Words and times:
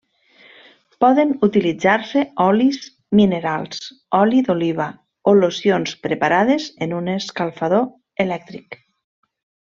Poden 1.03 1.33
utilitzar-se 1.47 2.23
olis 2.45 2.79
minerals, 3.19 3.83
oli 4.21 4.39
d'oliva 4.47 4.87
o 5.33 5.37
locions 5.43 5.93
preparades 6.09 6.65
en 6.87 6.97
un 7.01 7.11
escalfador 7.17 7.85
elèctric. 8.27 8.79